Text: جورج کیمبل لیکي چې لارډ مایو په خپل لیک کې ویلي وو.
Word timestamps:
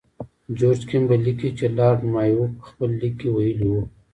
جورج 0.57 0.81
کیمبل 0.89 1.19
لیکي 1.25 1.49
چې 1.57 1.65
لارډ 1.77 1.99
مایو 2.13 2.43
په 2.57 2.63
خپل 2.69 2.89
لیک 2.99 3.13
کې 3.19 3.29
ویلي 3.35 3.67
وو. 3.71 3.81